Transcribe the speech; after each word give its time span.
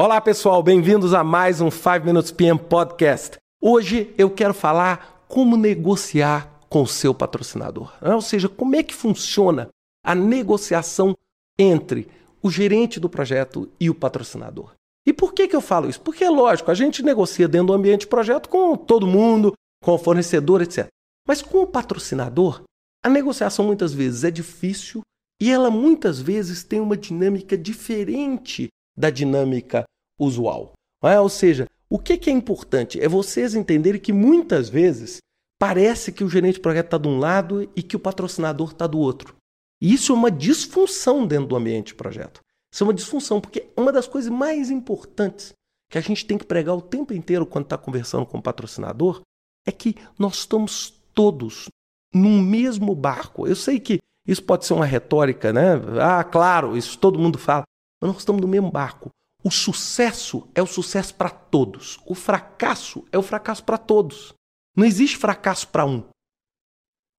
Olá, 0.00 0.20
pessoal, 0.20 0.62
bem-vindos 0.62 1.12
a 1.12 1.24
mais 1.24 1.60
um 1.60 1.72
5 1.72 2.06
Minutes 2.06 2.30
PM 2.30 2.56
Podcast. 2.56 3.36
Hoje 3.60 4.14
eu 4.16 4.30
quero 4.30 4.54
falar 4.54 5.24
como 5.26 5.56
negociar 5.56 6.60
com 6.68 6.82
o 6.82 6.86
seu 6.86 7.12
patrocinador. 7.12 7.92
Né? 8.00 8.14
Ou 8.14 8.20
seja, 8.20 8.48
como 8.48 8.76
é 8.76 8.82
que 8.84 8.94
funciona 8.94 9.70
a 10.06 10.14
negociação 10.14 11.16
entre 11.58 12.06
o 12.40 12.48
gerente 12.48 13.00
do 13.00 13.08
projeto 13.08 13.68
e 13.80 13.90
o 13.90 13.94
patrocinador. 13.94 14.70
E 15.04 15.12
por 15.12 15.34
que, 15.34 15.48
que 15.48 15.56
eu 15.56 15.60
falo 15.60 15.90
isso? 15.90 16.00
Porque 16.00 16.22
é 16.22 16.30
lógico, 16.30 16.70
a 16.70 16.74
gente 16.74 17.02
negocia 17.02 17.48
dentro 17.48 17.66
do 17.66 17.72
ambiente 17.72 18.02
de 18.02 18.06
projeto 18.06 18.48
com 18.48 18.76
todo 18.76 19.04
mundo, 19.04 19.52
com 19.82 19.94
o 19.94 19.98
fornecedor, 19.98 20.62
etc. 20.62 20.86
Mas 21.26 21.42
com 21.42 21.58
o 21.58 21.66
patrocinador, 21.66 22.62
a 23.04 23.08
negociação 23.08 23.64
muitas 23.64 23.92
vezes 23.92 24.22
é 24.22 24.30
difícil 24.30 25.00
e 25.42 25.50
ela 25.50 25.72
muitas 25.72 26.20
vezes 26.20 26.62
tem 26.62 26.78
uma 26.78 26.96
dinâmica 26.96 27.58
diferente 27.58 28.68
da 28.98 29.10
dinâmica 29.10 29.84
usual. 30.18 30.72
É? 31.04 31.20
Ou 31.20 31.28
seja, 31.28 31.66
o 31.88 31.98
que, 31.98 32.28
é 32.28 32.32
importante? 32.32 33.00
É 33.00 33.08
vocês 33.08 33.54
entenderem 33.54 34.00
que 34.00 34.12
muitas 34.12 34.68
vezes 34.68 35.18
parece 35.58 36.12
que 36.12 36.24
o 36.24 36.28
gerente 36.28 36.54
de 36.54 36.60
projeto 36.60 36.86
está 36.86 36.98
de 36.98 37.08
um 37.08 37.18
lado 37.18 37.70
e 37.76 37.82
que 37.82 37.96
o 37.96 38.00
patrocinador 38.00 38.72
está 38.72 38.86
do 38.86 38.98
outro. 38.98 39.36
E 39.80 39.94
isso 39.94 40.12
é 40.12 40.14
uma 40.14 40.30
disfunção 40.30 41.26
dentro 41.26 41.46
do 41.46 41.56
ambiente 41.56 41.88
de 41.88 41.94
projeto. 41.94 42.40
Isso 42.72 42.82
é 42.82 42.86
uma 42.86 42.94
disfunção, 42.94 43.40
porque 43.40 43.68
uma 43.76 43.92
das 43.92 44.08
coisas 44.08 44.30
mais 44.30 44.70
importantes 44.70 45.52
que 45.90 45.96
a 45.96 46.00
gente 46.00 46.26
tem 46.26 46.36
que 46.36 46.44
pregar 46.44 46.74
o 46.74 46.82
tempo 46.82 47.14
inteiro 47.14 47.46
quando 47.46 47.64
está 47.64 47.78
conversando 47.78 48.26
com 48.26 48.38
o 48.38 48.42
patrocinador 48.42 49.22
é 49.66 49.72
que 49.72 49.94
nós 50.18 50.40
estamos 50.40 51.00
todos 51.14 51.68
num 52.12 52.42
mesmo 52.42 52.94
barco. 52.94 53.46
Eu 53.46 53.56
sei 53.56 53.78
que 53.78 53.98
isso 54.26 54.42
pode 54.42 54.66
ser 54.66 54.74
uma 54.74 54.84
retórica, 54.84 55.52
né? 55.52 55.74
Ah, 56.00 56.22
claro, 56.24 56.76
isso 56.76 56.98
todo 56.98 57.18
mundo 57.18 57.38
fala. 57.38 57.62
Mas 58.00 58.10
nós 58.10 58.18
estamos 58.18 58.40
no 58.40 58.48
mesmo 58.48 58.70
barco. 58.70 59.10
O 59.42 59.50
sucesso 59.50 60.48
é 60.54 60.62
o 60.62 60.66
sucesso 60.66 61.14
para 61.14 61.30
todos. 61.30 61.98
O 62.06 62.14
fracasso 62.14 63.04
é 63.12 63.18
o 63.18 63.22
fracasso 63.22 63.64
para 63.64 63.78
todos. 63.78 64.34
Não 64.76 64.84
existe 64.84 65.16
fracasso 65.16 65.68
para 65.68 65.84
um. 65.84 66.04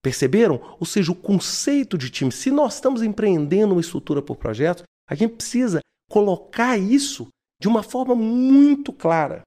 Perceberam? 0.02 0.76
Ou 0.78 0.86
seja, 0.86 1.12
o 1.12 1.16
conceito 1.16 1.98
de 1.98 2.10
time. 2.10 2.32
Se 2.32 2.50
nós 2.50 2.74
estamos 2.74 3.02
empreendendo 3.02 3.72
uma 3.72 3.80
estrutura 3.80 4.22
por 4.22 4.36
projeto, 4.36 4.84
a 5.08 5.14
gente 5.14 5.34
precisa 5.34 5.80
colocar 6.10 6.78
isso 6.78 7.28
de 7.60 7.68
uma 7.68 7.82
forma 7.82 8.14
muito 8.14 8.92
clara. 8.92 9.42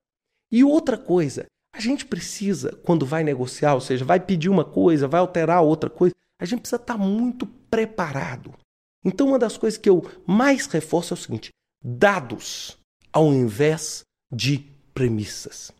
E 0.51 0.63
outra 0.63 0.97
coisa, 0.97 1.45
a 1.73 1.79
gente 1.79 2.05
precisa, 2.05 2.79
quando 2.83 3.05
vai 3.05 3.23
negociar, 3.23 3.73
ou 3.73 3.81
seja, 3.81 4.05
vai 4.05 4.19
pedir 4.19 4.49
uma 4.49 4.63
coisa, 4.63 5.07
vai 5.07 5.19
alterar 5.19 5.63
outra 5.63 5.89
coisa, 5.89 6.13
a 6.39 6.45
gente 6.45 6.61
precisa 6.61 6.79
estar 6.79 6.97
muito 6.97 7.47
preparado. 7.47 8.53
Então, 9.03 9.27
uma 9.27 9.39
das 9.39 9.57
coisas 9.57 9.77
que 9.77 9.89
eu 9.89 10.01
mais 10.25 10.65
reforço 10.67 11.13
é 11.13 11.15
o 11.15 11.19
seguinte: 11.19 11.49
dados 11.83 12.77
ao 13.11 13.33
invés 13.33 14.03
de 14.31 14.59
premissas. 14.93 15.71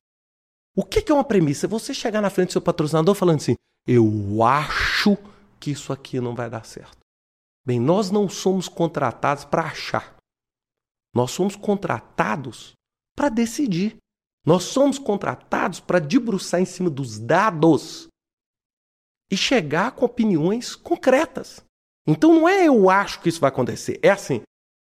O 0.75 0.83
que 0.83 1.11
é 1.11 1.13
uma 1.13 1.23
premissa? 1.23 1.67
Você 1.67 1.93
chegar 1.93 2.21
na 2.21 2.29
frente 2.29 2.49
do 2.49 2.53
seu 2.53 2.61
patrocinador 2.61 3.15
falando 3.15 3.37
assim: 3.37 3.55
eu 3.87 4.43
acho 4.43 5.17
que 5.59 5.71
isso 5.71 5.93
aqui 5.93 6.19
não 6.19 6.35
vai 6.35 6.49
dar 6.49 6.65
certo. 6.65 6.97
Bem, 7.65 7.79
nós 7.79 8.11
não 8.11 8.27
somos 8.27 8.67
contratados 8.67 9.45
para 9.45 9.63
achar. 9.63 10.17
Nós 11.15 11.31
somos 11.31 11.55
contratados 11.55 12.73
para 13.15 13.29
decidir. 13.29 13.97
Nós 14.45 14.63
somos 14.63 14.99
contratados 14.99 15.79
para 15.79 15.99
debruçar 15.99 16.59
em 16.59 16.65
cima 16.65 16.89
dos 16.89 17.17
dados 17.17 18.07
e 19.31 19.37
chegar 19.37 19.91
com 19.91 20.05
opiniões 20.05 20.75
concretas. 20.75 21.63
Então 22.07 22.33
não 22.33 22.49
é 22.49 22.67
eu 22.67 22.89
acho 22.89 23.21
que 23.21 23.29
isso 23.29 23.39
vai 23.39 23.49
acontecer, 23.49 23.99
é 24.01 24.09
assim: 24.09 24.41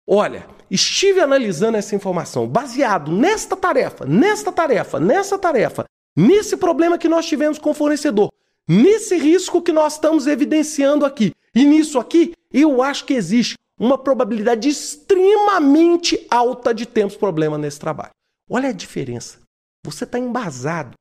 olha, 0.07 0.47
estive 0.71 1.21
analisando 1.21 1.77
essa 1.77 1.95
informação 1.95 2.47
baseado 2.47 3.11
nesta 3.11 3.57
tarefa, 3.57 4.05
nesta 4.05 4.53
tarefa, 4.53 5.01
nessa 5.01 5.39
tarefa, 5.39 5.85
nesse 6.17 6.57
problema 6.57 6.99
que 6.99 7.09
nós 7.09 7.27
tivemos 7.27 7.59
com 7.59 7.71
o 7.71 7.75
fornecedor, 7.75 8.31
nesse 8.69 9.17
risco 9.17 9.63
que 9.63 9.73
nós 9.73 9.95
estamos 9.95 10.27
evidenciando 10.27 11.05
aqui. 11.05 11.33
E 11.55 11.65
nisso 11.65 11.99
aqui, 11.99 12.35
eu 12.53 12.83
acho 12.83 13.05
que 13.05 13.15
existe 13.15 13.55
uma 13.79 13.97
probabilidade 13.97 14.69
extremamente 14.69 16.27
alta 16.31 16.75
de 16.75 16.85
termos 16.85 17.17
problema 17.17 17.57
nesse 17.57 17.79
trabalho. 17.79 18.11
Olha 18.51 18.71
a 18.71 18.73
diferença. 18.73 19.39
Você 19.85 20.05
está 20.05 20.19
embasado. 20.19 20.95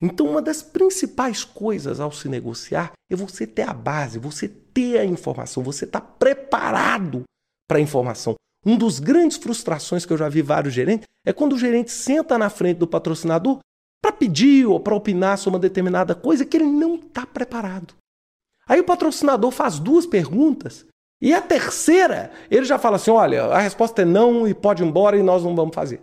Então, 0.00 0.26
uma 0.26 0.40
das 0.40 0.62
principais 0.62 1.42
coisas 1.42 1.98
ao 1.98 2.12
se 2.12 2.28
negociar 2.28 2.92
é 3.10 3.16
você 3.16 3.46
ter 3.46 3.62
a 3.62 3.72
base, 3.72 4.18
você 4.18 4.48
ter 4.48 4.98
a 4.98 5.04
informação, 5.04 5.62
você 5.62 5.84
estar 5.84 6.00
tá 6.00 6.06
preparado 6.06 7.24
para 7.68 7.78
a 7.78 7.80
informação. 7.80 8.34
Um 8.64 8.76
dos 8.76 9.00
grandes 9.00 9.36
frustrações 9.36 10.06
que 10.06 10.12
eu 10.12 10.16
já 10.16 10.28
vi 10.28 10.42
vários 10.42 10.74
gerentes 10.74 11.06
é 11.26 11.32
quando 11.32 11.54
o 11.54 11.58
gerente 11.58 11.90
senta 11.90 12.38
na 12.38 12.48
frente 12.48 12.78
do 12.78 12.86
patrocinador 12.86 13.58
para 14.00 14.12
pedir 14.12 14.66
ou 14.66 14.78
para 14.78 14.94
opinar 14.94 15.36
sobre 15.36 15.56
uma 15.56 15.60
determinada 15.60 16.14
coisa 16.14 16.44
que 16.44 16.56
ele 16.56 16.66
não 16.66 16.94
está 16.94 17.26
preparado. 17.26 17.94
Aí 18.66 18.80
o 18.80 18.84
patrocinador 18.84 19.50
faz 19.50 19.78
duas 19.78 20.06
perguntas 20.06 20.86
e 21.20 21.34
a 21.34 21.42
terceira 21.42 22.30
ele 22.50 22.64
já 22.64 22.78
fala 22.78 22.96
assim: 22.96 23.10
olha, 23.10 23.44
a 23.46 23.58
resposta 23.58 24.02
é 24.02 24.04
não 24.04 24.46
e 24.46 24.54
pode 24.54 24.82
ir 24.82 24.86
embora 24.86 25.16
e 25.16 25.22
nós 25.22 25.42
não 25.42 25.56
vamos 25.56 25.74
fazer. 25.74 26.02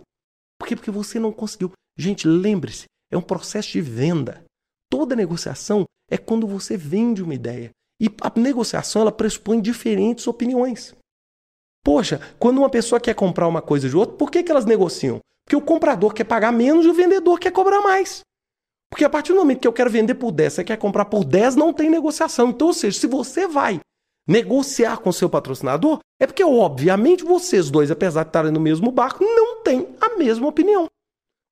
Por 0.58 0.66
quê? 0.66 0.76
Porque 0.76 0.90
você 0.90 1.18
não 1.18 1.32
conseguiu. 1.32 1.72
Gente, 1.96 2.26
lembre-se, 2.26 2.84
é 3.10 3.16
um 3.16 3.22
processo 3.22 3.72
de 3.72 3.80
venda. 3.80 4.44
Toda 4.90 5.16
negociação 5.16 5.84
é 6.10 6.16
quando 6.16 6.46
você 6.46 6.76
vende 6.76 7.22
uma 7.22 7.34
ideia. 7.34 7.70
E 8.00 8.10
a 8.20 8.38
negociação 8.38 9.02
ela 9.02 9.12
pressupõe 9.12 9.60
diferentes 9.60 10.26
opiniões. 10.26 10.94
Poxa, 11.84 12.20
quando 12.38 12.58
uma 12.58 12.68
pessoa 12.68 13.00
quer 13.00 13.14
comprar 13.14 13.48
uma 13.48 13.62
coisa 13.62 13.88
de 13.88 13.96
outra, 13.96 14.16
por 14.16 14.30
que, 14.30 14.42
que 14.42 14.50
elas 14.50 14.64
negociam? 14.64 15.20
Porque 15.44 15.56
o 15.56 15.60
comprador 15.60 16.12
quer 16.12 16.24
pagar 16.24 16.52
menos 16.52 16.84
e 16.84 16.88
o 16.88 16.94
vendedor 16.94 17.38
quer 17.38 17.52
cobrar 17.52 17.80
mais. 17.80 18.20
Porque 18.90 19.04
a 19.04 19.10
partir 19.10 19.32
do 19.32 19.38
momento 19.38 19.60
que 19.60 19.68
eu 19.68 19.72
quero 19.72 19.90
vender 19.90 20.14
por 20.14 20.32
10, 20.32 20.52
você 20.52 20.64
quer 20.64 20.76
comprar 20.76 21.04
por 21.06 21.24
10, 21.24 21.56
não 21.56 21.72
tem 21.72 21.88
negociação. 21.88 22.50
Então, 22.50 22.68
ou 22.68 22.74
seja, 22.74 22.98
se 22.98 23.06
você 23.06 23.46
vai 23.46 23.80
negociar 24.28 24.98
com 24.98 25.12
seu 25.12 25.30
patrocinador, 25.30 26.00
é 26.20 26.26
porque, 26.26 26.42
obviamente, 26.42 27.24
vocês 27.24 27.70
dois, 27.70 27.90
apesar 27.90 28.24
de 28.24 28.30
estarem 28.30 28.50
no 28.50 28.60
mesmo 28.60 28.90
barco, 28.90 29.24
não 29.24 29.62
têm 29.62 29.88
a 30.00 30.16
mesma 30.16 30.48
opinião. 30.48 30.86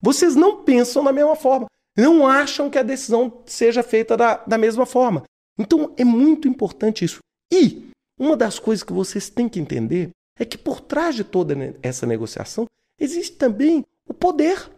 Vocês 0.01 0.35
não 0.35 0.63
pensam 0.63 1.03
da 1.03 1.13
mesma 1.13 1.37
forma. 1.37 1.67
Não 1.97 2.27
acham 2.27 2.69
que 2.69 2.79
a 2.79 2.83
decisão 2.83 3.43
seja 3.47 3.83
feita 3.83 4.17
da, 4.17 4.37
da 4.39 4.59
mesma 4.59 4.85
forma. 4.85 5.23
Então, 5.59 5.95
é 5.97 6.05
muito 6.05 6.49
importante 6.49 7.05
isso. 7.05 7.21
E 7.53 7.91
uma 8.19 8.37
das 8.37 8.59
coisas 8.59 8.83
que 8.83 8.93
vocês 8.93 9.29
têm 9.29 9.49
que 9.49 9.61
entender 9.61 10.11
é 10.39 10.45
que 10.45 10.59
por 10.59 10.81
trás 10.81 11.15
de 11.15 11.23
toda 11.23 11.55
essa 11.83 12.07
negociação 12.07 12.67
existe 12.99 13.37
também 13.37 13.85
o 14.09 14.15
poder. 14.15 14.71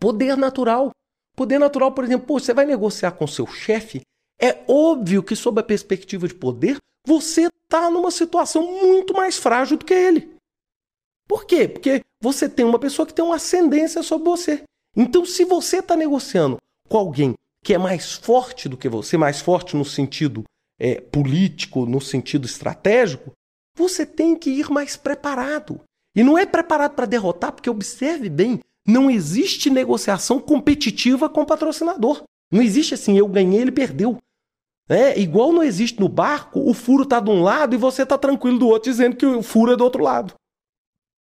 Poder 0.00 0.36
natural. 0.36 0.90
Poder 1.36 1.58
natural, 1.58 1.92
por 1.92 2.04
exemplo, 2.04 2.26
pô, 2.26 2.40
você 2.40 2.52
vai 2.54 2.64
negociar 2.64 3.12
com 3.12 3.26
seu 3.26 3.46
chefe, 3.46 4.00
é 4.40 4.64
óbvio 4.66 5.22
que, 5.22 5.36
sob 5.36 5.60
a 5.60 5.64
perspectiva 5.64 6.26
de 6.26 6.34
poder, 6.34 6.78
você 7.06 7.48
está 7.64 7.90
numa 7.90 8.10
situação 8.10 8.62
muito 8.82 9.14
mais 9.14 9.36
frágil 9.36 9.76
do 9.76 9.84
que 9.84 9.94
ele. 9.94 10.36
Por 11.28 11.44
quê? 11.44 11.68
Porque 11.68 12.02
você 12.26 12.48
tem 12.48 12.66
uma 12.66 12.78
pessoa 12.78 13.06
que 13.06 13.14
tem 13.14 13.24
uma 13.24 13.36
ascendência 13.36 14.02
sobre 14.02 14.28
você. 14.28 14.64
Então, 14.96 15.24
se 15.24 15.44
você 15.44 15.78
está 15.78 15.94
negociando 15.94 16.56
com 16.88 16.98
alguém 16.98 17.34
que 17.62 17.72
é 17.72 17.78
mais 17.78 18.14
forte 18.14 18.68
do 18.68 18.76
que 18.76 18.88
você, 18.88 19.16
mais 19.16 19.40
forte 19.40 19.76
no 19.76 19.84
sentido 19.84 20.42
é, 20.76 21.00
político, 21.00 21.86
no 21.86 22.00
sentido 22.00 22.44
estratégico, 22.44 23.32
você 23.76 24.04
tem 24.04 24.34
que 24.34 24.50
ir 24.50 24.68
mais 24.70 24.96
preparado. 24.96 25.80
E 26.16 26.24
não 26.24 26.36
é 26.36 26.44
preparado 26.44 26.94
para 26.94 27.06
derrotar, 27.06 27.52
porque 27.52 27.70
observe 27.70 28.28
bem, 28.28 28.58
não 28.84 29.08
existe 29.08 29.70
negociação 29.70 30.40
competitiva 30.40 31.28
com 31.28 31.42
o 31.42 31.46
patrocinador. 31.46 32.24
Não 32.50 32.60
existe 32.60 32.94
assim, 32.94 33.16
eu 33.16 33.28
ganhei, 33.28 33.60
ele 33.60 33.72
perdeu. 33.72 34.18
É, 34.88 35.18
igual 35.18 35.52
não 35.52 35.62
existe 35.62 36.00
no 36.00 36.08
barco, 36.08 36.60
o 36.60 36.74
furo 36.74 37.04
está 37.04 37.20
de 37.20 37.30
um 37.30 37.42
lado 37.42 37.74
e 37.74 37.78
você 37.78 38.02
está 38.02 38.18
tranquilo 38.18 38.58
do 38.58 38.68
outro, 38.68 38.90
dizendo 38.90 39.16
que 39.16 39.26
o 39.26 39.42
furo 39.42 39.72
é 39.72 39.76
do 39.76 39.84
outro 39.84 40.02
lado. 40.02 40.34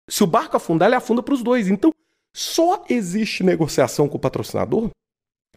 Se 0.09 0.23
o 0.23 0.27
barco 0.27 0.57
afundar, 0.57 0.87
ele 0.87 0.95
afunda 0.95 1.21
para 1.23 1.33
os 1.33 1.43
dois. 1.43 1.67
Então, 1.67 1.93
só 2.35 2.83
existe 2.89 3.43
negociação 3.43 4.09
com 4.09 4.17
o 4.17 4.19
patrocinador 4.19 4.89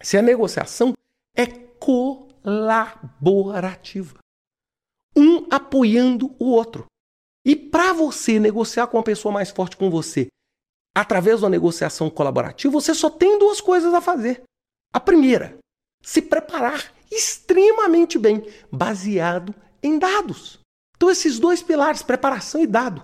se 0.00 0.16
a 0.16 0.22
negociação 0.22 0.94
é 1.36 1.44
colaborativa. 1.78 4.16
Um 5.16 5.48
apoiando 5.50 6.36
o 6.38 6.50
outro. 6.50 6.86
E 7.44 7.56
para 7.56 7.92
você 7.92 8.38
negociar 8.38 8.86
com 8.86 8.96
uma 8.96 9.02
pessoa 9.02 9.32
mais 9.32 9.50
forte 9.50 9.76
com 9.76 9.90
você 9.90 10.28
através 10.94 11.38
de 11.38 11.44
uma 11.44 11.50
negociação 11.50 12.08
colaborativa, 12.10 12.72
você 12.72 12.94
só 12.94 13.10
tem 13.10 13.38
duas 13.38 13.60
coisas 13.60 13.92
a 13.94 14.00
fazer. 14.00 14.42
A 14.92 15.00
primeira, 15.00 15.58
se 16.02 16.22
preparar 16.22 16.92
extremamente 17.10 18.18
bem, 18.18 18.46
baseado 18.70 19.54
em 19.82 19.98
dados. 19.98 20.60
Então, 20.96 21.10
esses 21.10 21.38
dois 21.38 21.62
pilares, 21.62 22.02
preparação 22.02 22.60
e 22.60 22.66
dado, 22.66 23.02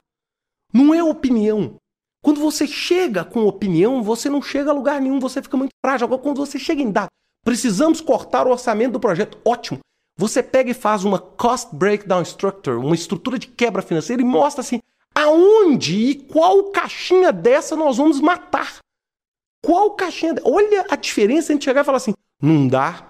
não 0.74 0.92
é 0.92 1.02
opinião. 1.02 1.76
Quando 2.22 2.40
você 2.40 2.66
chega 2.66 3.24
com 3.24 3.46
opinião, 3.46 4.02
você 4.02 4.28
não 4.28 4.42
chega 4.42 4.70
a 4.70 4.74
lugar 4.74 5.00
nenhum, 5.00 5.20
você 5.20 5.40
fica 5.40 5.56
muito 5.56 5.72
frágil. 5.84 6.06
Agora, 6.06 6.22
quando 6.22 6.38
você 6.38 6.58
chega 6.58 6.82
em 6.82 6.90
dado, 6.90 7.10
precisamos 7.44 8.00
cortar 8.00 8.46
o 8.46 8.50
orçamento 8.50 8.92
do 8.92 9.00
projeto, 9.00 9.38
ótimo. 9.44 9.78
Você 10.18 10.42
pega 10.42 10.70
e 10.70 10.74
faz 10.74 11.04
uma 11.04 11.18
cost 11.18 11.74
breakdown 11.74 12.22
structure, 12.22 12.76
uma 12.76 12.94
estrutura 12.94 13.38
de 13.38 13.46
quebra 13.46 13.82
financeira 13.82 14.22
e 14.22 14.24
mostra 14.24 14.62
assim: 14.62 14.80
aonde 15.14 15.96
e 15.96 16.14
qual 16.14 16.70
caixinha 16.70 17.32
dessa 17.32 17.76
nós 17.76 17.98
vamos 17.98 18.20
matar. 18.20 18.78
Qual 19.64 19.92
caixinha? 19.92 20.34
Olha 20.44 20.86
a 20.90 20.96
diferença 20.96 21.52
entre 21.52 21.64
chegar 21.64 21.82
e 21.82 21.84
falar 21.84 21.98
assim: 21.98 22.14
não 22.40 22.66
dá, 22.66 23.06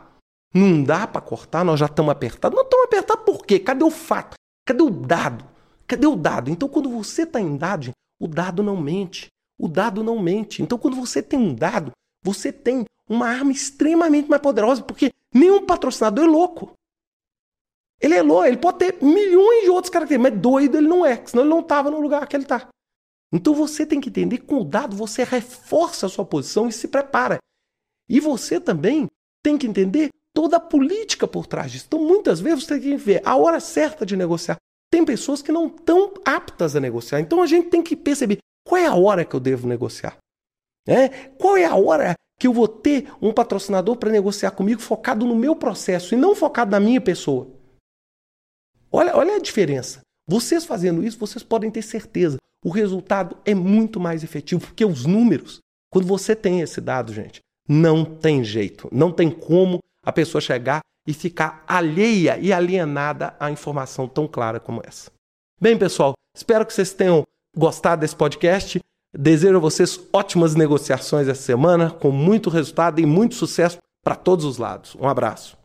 não 0.52 0.82
dá 0.82 1.06
para 1.06 1.20
cortar, 1.20 1.64
nós 1.64 1.78
já 1.78 1.87
estamos 1.87 2.10
apertados. 2.10 2.56
Não 2.56 2.64
estamos 2.64 2.87
apertados 2.87 3.25
por 3.25 3.46
quê? 3.46 3.58
Cadê 3.58 3.84
o 3.84 3.90
fato? 3.90 4.34
Cadê 4.67 4.82
o 4.82 4.90
dado? 4.90 5.54
Cadê 5.86 6.06
o 6.06 6.16
dado? 6.16 6.50
Então, 6.50 6.69
quando 6.69 6.88
você 6.88 7.22
está 7.22 7.40
em 7.40 7.56
dado, 7.56 7.90
o 8.20 8.26
dado 8.26 8.62
não 8.62 8.76
mente. 8.76 9.28
O 9.58 9.69
dado 9.69 10.02
não 10.02 10.19
mente. 10.19 10.62
Então, 10.62 10.78
quando 10.78 10.96
você 10.96 11.22
tem 11.22 11.38
um 11.38 11.54
dado, 11.54 11.92
você 12.22 12.52
tem 12.52 12.84
uma 13.08 13.28
arma 13.28 13.52
extremamente 13.52 14.28
mais 14.28 14.40
poderosa, 14.40 14.82
porque 14.82 15.12
nenhum 15.32 15.64
patrocinador 15.66 16.25
é 16.25 16.28
louco. 16.28 16.72
Ele 18.00 18.14
é 18.14 18.22
louco, 18.22 18.44
ele 18.44 18.56
pode 18.56 18.78
ter 18.78 19.02
milhões 19.02 19.64
de 19.64 19.70
outros 19.70 19.90
características, 19.90 20.32
mas 20.32 20.42
doido 20.42 20.76
ele 20.76 20.88
não 20.88 21.06
é, 21.06 21.25
senão 21.25 21.42
ele 21.42 21.50
não 21.50 21.60
estava 21.60 21.90
no 21.90 22.00
lugar 22.00 22.26
que 22.26 22.36
ele 22.36 22.44
está. 22.44 22.69
Então 23.32 23.54
você 23.54 23.84
tem 23.84 24.00
que 24.00 24.08
entender 24.08 24.38
que 24.38 24.46
com 24.46 24.60
o 24.60 24.64
dado 24.64 24.96
você 24.96 25.25
reforça 25.25 26.06
a 26.06 26.08
sua 26.08 26.25
posição 26.25 26.69
e 26.69 26.72
se 26.72 26.88
prepara. 26.88 27.38
E 28.08 28.20
você 28.20 28.60
também 28.60 29.08
tem 29.42 29.58
que 29.58 29.66
entender 29.66 30.10
toda 30.32 30.56
a 30.56 30.60
política 30.60 31.26
por 31.26 31.46
trás 31.46 31.72
disso. 31.72 31.86
Então 31.86 32.00
muitas 32.00 32.40
vezes 32.40 32.64
você 32.64 32.78
tem 32.78 32.90
que 32.90 32.96
ver 32.96 33.22
a 33.25 33.36
hora 33.36 33.60
certa 33.60 34.04
de 34.04 34.16
negociar. 34.16 34.56
Tem 34.94 35.05
pessoas 35.05 35.43
que 35.43 35.50
não 35.50 35.67
estão 35.67 36.14
aptas 36.25 36.76
a 36.76 36.81
negociar. 36.81 37.19
Então 37.19 37.43
a 37.43 37.46
gente 37.49 37.69
tem 37.69 37.82
que 37.82 37.96
perceber 37.96 38.38
qual 38.64 38.81
é 38.81 38.87
a 38.87 38.94
hora 38.94 39.25
que 39.25 39.35
eu 39.35 39.41
devo 39.41 39.67
negociar. 39.67 40.17
É? 40.87 41.08
Qual 41.31 41.56
é 41.56 41.64
a 41.64 41.75
hora 41.75 42.14
que 42.38 42.46
eu 42.46 42.52
vou 42.52 42.69
ter 42.69 43.12
um 43.20 43.32
patrocinador 43.32 43.96
para 43.96 44.12
negociar 44.12 44.52
comigo 44.52 44.81
focado 44.81 45.26
no 45.26 45.35
meu 45.35 45.56
processo 45.56 46.14
e 46.14 46.17
não 46.17 46.32
focado 46.32 46.70
na 46.70 46.79
minha 46.79 47.00
pessoa? 47.00 47.49
Olha, 48.93 49.17
olha 49.17 49.35
a 49.35 49.41
diferença. 49.41 49.99
Vocês 50.29 50.64
fazendo 50.64 51.05
isso, 51.05 51.19
vocês 51.19 51.43
podem 51.43 51.73
ter 51.73 51.82
certeza. 51.82 52.37
O 52.64 52.70
resultado 52.70 53.37
é 53.44 53.52
muito 53.52 53.99
mais 53.99 54.23
efetivo, 54.23 54.61
porque 54.61 54.85
os 54.85 55.05
números, 55.05 55.58
quando 55.91 56.06
você 56.06 56.37
tem 56.37 56.61
esse 56.61 56.81
dado, 56.81 57.12
gente, 57.12 57.41
não 57.69 58.05
tem 58.05 58.44
jeito. 58.44 58.88
Não 58.93 59.11
tem 59.11 59.29
como 59.29 59.81
a 60.05 60.12
pessoa 60.12 60.41
chegar 60.41 60.82
e 61.06 61.12
ficar 61.12 61.62
alheia 61.67 62.39
e 62.39 62.53
alienada 62.53 63.35
à 63.39 63.51
informação 63.51 64.09
tão 64.09 64.27
clara 64.27 64.59
como 64.59 64.83
essa. 64.85 65.11
Bem, 65.61 65.77
pessoal, 65.77 66.15
espero 66.37 66.65
que 66.67 66.73
vocês 66.73 66.93
tenham 66.93 67.25
gostado 67.56 68.01
desse 68.01 68.17
podcast. 68.17 68.81
Desejo 69.17 69.56
a 69.56 69.61
vocês 69.61 70.01
ótimas 70.12 70.55
negociações 70.55 71.29
essa 71.29 71.43
semana, 71.43 71.91
com 71.91 72.11
muito 72.11 72.51
resultado 72.51 73.01
e 73.01 73.06
muito 73.06 73.35
sucesso 73.35 73.79
para 74.03 74.17
todos 74.17 74.45
os 74.45 74.59
lados. 74.59 74.97
Um 75.01 75.09
abraço. 75.09 75.63